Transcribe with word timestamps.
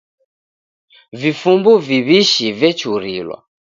Vifumbu 1.19 1.73
viw'ishi 1.87 2.47
vechurilwa. 2.59 3.37